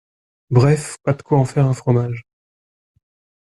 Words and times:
Bref, 0.49 0.97
pas 1.03 1.13
de 1.13 1.21
quoi 1.21 1.37
en 1.37 1.45
faire 1.45 1.67
un 1.67 1.75
fromage. 1.75 2.23